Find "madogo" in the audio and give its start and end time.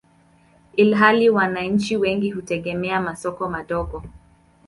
3.49-4.03